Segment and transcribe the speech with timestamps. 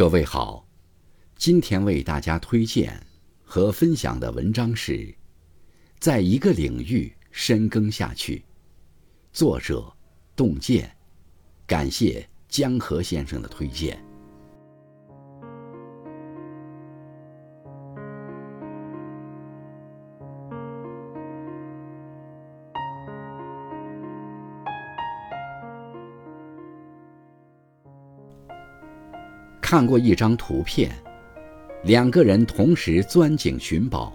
[0.00, 0.66] 各位好，
[1.36, 2.98] 今天为大家推荐
[3.44, 4.92] 和分享的文章是
[5.98, 8.36] 《在一个领域深耕下去》，
[9.30, 9.92] 作者
[10.34, 10.90] 洞见，
[11.66, 14.02] 感谢江河先生的推荐。
[29.70, 30.90] 看过一张图片，
[31.84, 34.12] 两个人同时钻井寻宝，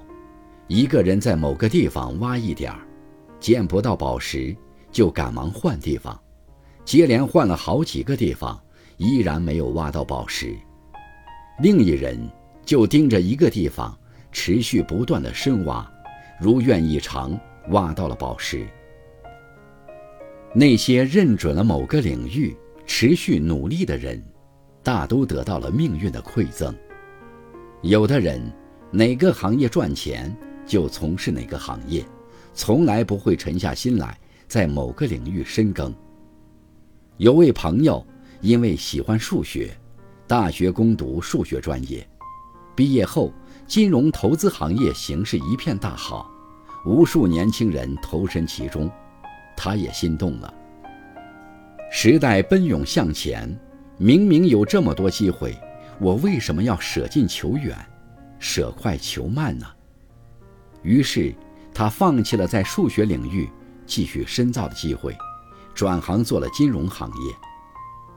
[0.68, 2.80] 一个人在某个地方挖一点儿，
[3.40, 4.54] 见不到宝石，
[4.92, 6.22] 就赶忙换地方，
[6.84, 8.62] 接连换了好几个地方，
[8.98, 10.54] 依然没有挖到宝石。
[11.62, 12.20] 另一人
[12.66, 13.98] 就盯着一个地方，
[14.34, 15.90] 持续不断的深挖，
[16.38, 18.68] 如愿以偿挖到了宝石。
[20.54, 22.54] 那些认准了某个领域，
[22.86, 24.22] 持续努力的人。
[24.86, 26.72] 大都得到了命运的馈赠。
[27.82, 28.40] 有的人，
[28.92, 30.32] 哪个行业赚钱
[30.64, 32.06] 就从事哪个行业，
[32.54, 34.16] 从来不会沉下心来
[34.48, 35.92] 在某个领域深耕。
[37.18, 38.06] 有位朋友
[38.42, 39.76] 因为喜欢数学，
[40.28, 42.08] 大学攻读数学专业，
[42.76, 43.34] 毕业后
[43.66, 46.30] 金融投资行业形势一片大好，
[46.86, 48.88] 无数年轻人投身其中，
[49.58, 50.54] 他也心动了。
[51.92, 53.60] 时代奔涌向前。
[53.98, 55.58] 明明有这么多机会，
[56.00, 57.78] 我为什么要舍近求远，
[58.40, 59.66] 舍快求慢呢？
[60.84, 61.34] 于是，
[61.74, 63.50] 他放弃了在数学领域
[63.86, 65.16] 继续深造的机会，
[65.74, 67.34] 转行做了金融行业。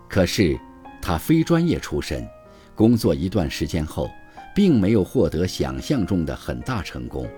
[0.08, 0.58] 可是，
[1.00, 2.28] 他非专业出身，
[2.74, 4.10] 工作一段时间后，
[4.54, 7.28] 并没有获得想象中的很大成功。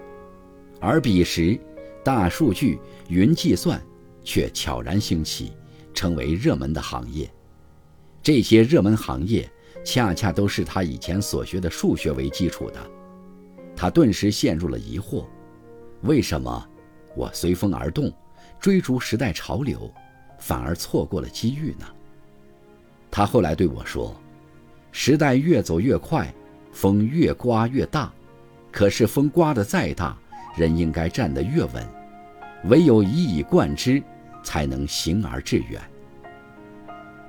[0.81, 1.61] 而彼时，
[2.03, 3.79] 大数据、云计算
[4.25, 5.53] 却悄然兴起，
[5.93, 7.31] 成为热门的行业。
[8.23, 9.51] 这些热门行业，
[9.85, 12.79] 恰恰都是他以前所学的数学为基础的。
[13.75, 15.25] 他顿时陷入了疑惑：
[16.03, 16.69] 为什么
[17.17, 18.13] 我随风而动，
[18.61, 19.91] 追逐时代潮流，
[20.39, 21.87] 反而错过了机遇呢？
[23.11, 24.15] 他后来对我说
[24.93, 26.33] ：“时代越走越快，
[26.73, 28.13] 风越刮越大。
[28.71, 30.17] 可是风刮得再大，
[30.57, 31.89] 人应该站得越稳。
[32.65, 34.03] 唯有一以贯之，
[34.45, 35.81] 才能行而致远。”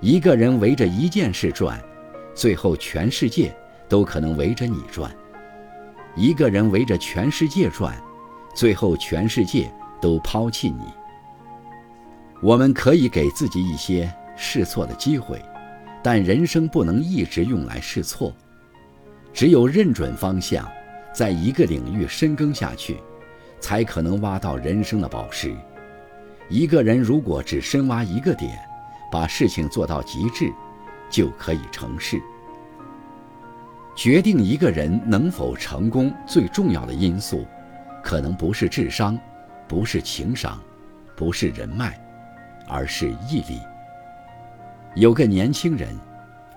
[0.01, 1.79] 一个人围着一件事转，
[2.33, 3.55] 最后全世界
[3.87, 5.07] 都可能围着你转；
[6.15, 7.95] 一个人围着全世界转，
[8.55, 10.85] 最后全世界都抛弃你。
[12.41, 15.39] 我们可以给自己一些试错的机会，
[16.01, 18.33] 但人生不能一直用来试错。
[19.31, 20.67] 只有认准方向，
[21.13, 22.97] 在一个领域深耕下去，
[23.59, 25.55] 才可能挖到人生的宝石。
[26.49, 28.57] 一个人如果只深挖一个点，
[29.11, 30.51] 把事情做到极致，
[31.09, 32.21] 就可以成事。
[33.93, 37.45] 决定一个人能否成功最重要的因素，
[38.01, 39.19] 可能不是智商，
[39.67, 40.57] 不是情商，
[41.15, 41.99] 不是人脉，
[42.67, 43.59] 而是毅力。
[44.95, 45.93] 有个年轻人，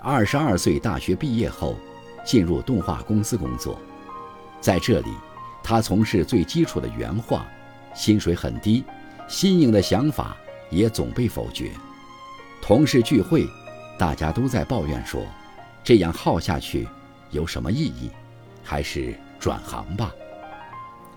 [0.01, 1.77] 二十二岁大学毕业后，
[2.25, 3.79] 进入动画公司工作，
[4.61, 5.11] 在这里，
[5.63, 7.45] 他从事最基础的原画，
[7.95, 8.85] 薪水很低，
[9.27, 10.37] 新颖的想法
[10.71, 11.73] 也总被否决。
[12.67, 13.47] 同事聚会，
[13.99, 15.23] 大家都在抱怨说
[15.85, 16.89] ：“这样耗下去
[17.31, 18.09] 有什么意义？
[18.63, 20.11] 还是转行吧。”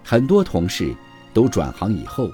[0.04, 0.94] 很多同事
[1.34, 2.30] 都转行以后，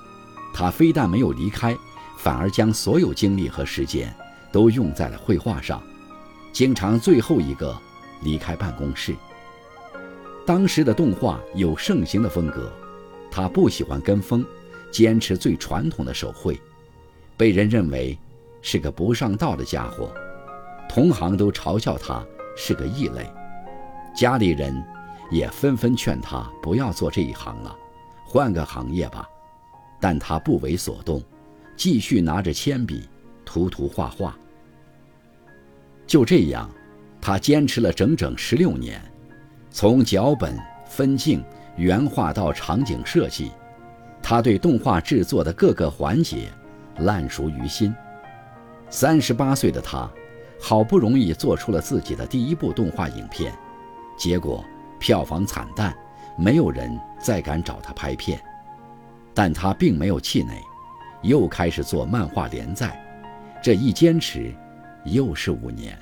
[0.51, 1.77] 他非但没有离开，
[2.17, 4.11] 反而将所有精力和时间
[4.51, 5.79] 都用在了绘画上，
[6.51, 7.79] 经常最后一个
[8.23, 9.13] 离开办公室。
[10.43, 12.73] 当时的动画有盛行的风格，
[13.29, 14.43] 他不喜欢跟风，
[14.89, 16.59] 坚持最传统的手绘，
[17.37, 18.17] 被人认为。
[18.63, 20.11] 是个不上道的家伙，
[20.89, 22.25] 同行都嘲笑他
[22.55, 23.29] 是个异类，
[24.15, 24.73] 家里人
[25.29, 27.75] 也纷纷劝他不要做这一行了，
[28.25, 29.27] 换个行业吧。
[29.99, 31.21] 但他不为所动，
[31.75, 33.07] 继续拿着铅笔
[33.45, 34.35] 涂涂画画。
[36.07, 36.69] 就这样，
[37.21, 39.01] 他坚持了整整十六年，
[39.71, 41.43] 从脚本、分镜、
[41.75, 43.51] 原画到场景设计，
[44.21, 46.49] 他对动画制作的各个环节
[46.99, 47.93] 烂熟于心。
[48.93, 50.07] 三十八岁的他，
[50.61, 53.51] 好不容易做出了自己的第一部动画影片，
[54.15, 54.63] 结果
[54.99, 55.91] 票房惨淡，
[56.37, 58.39] 没有人再敢找他拍片。
[59.33, 60.53] 但他并没有气馁，
[61.23, 63.03] 又开始做漫画连载，
[63.63, 64.53] 这一坚持，
[65.05, 65.97] 又是五年。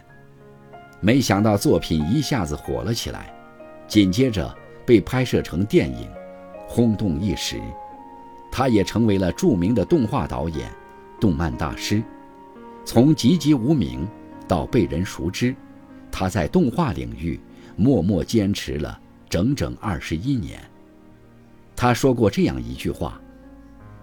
[1.00, 3.34] 没想到作品一下子火了起来，
[3.88, 4.54] 紧接着
[4.86, 6.10] 被拍摄成电影，
[6.68, 7.58] 轰动一时。
[8.52, 10.70] 他也成为了著名的动画导演、
[11.22, 12.04] 动漫大师。
[12.84, 14.08] 从籍籍无名
[14.48, 15.56] 到被人熟知，
[16.12, 17.40] 他在动画领域
[17.76, 19.00] 默默坚持了
[19.30, 20.62] 整整二十一年。
[21.76, 23.20] 他说过这样一句话：“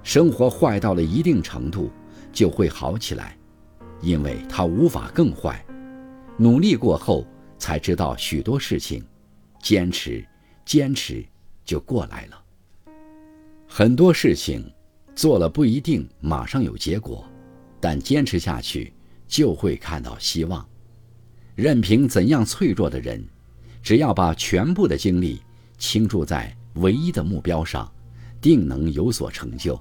[0.02, 1.90] 生活坏到了一定程度，
[2.32, 3.36] 就会好起来，
[4.00, 5.64] 因为他无法更坏。
[6.36, 7.26] 努力过后，
[7.58, 9.04] 才知道许多事情，
[9.60, 10.24] 坚持，
[10.64, 11.24] 坚持
[11.64, 12.42] 就过来了。
[13.66, 14.64] 很多事情
[15.14, 17.24] 做了不一定马上有结果，
[17.80, 18.92] 但坚持下去
[19.26, 20.66] 就会看到希望。
[21.54, 23.24] 任凭怎样脆弱的人，
[23.82, 25.42] 只要把全部的精力
[25.76, 27.92] 倾注在。”唯一的目标上，
[28.40, 29.80] 定能有所成就。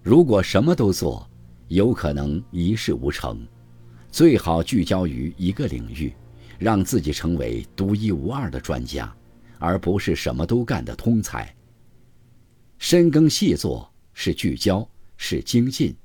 [0.00, 1.28] 如果什么都做，
[1.66, 3.44] 有可能一事无成。
[4.12, 6.14] 最好聚焦于一个领域，
[6.56, 9.12] 让自己成为独一无二的专家，
[9.58, 11.52] 而不是什么都干的通才。
[12.78, 15.96] 深耕细作是聚焦，是精进，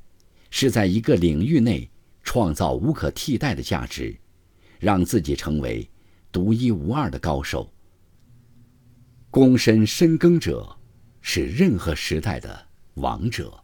[0.55, 1.89] 是在一个领域内
[2.21, 4.15] 创造无可替代的价值，
[4.79, 5.89] 让自己成为
[6.31, 7.73] 独一无二的高手。
[9.31, 10.77] 躬身深耕者，
[11.21, 13.62] 是任何时代的王者。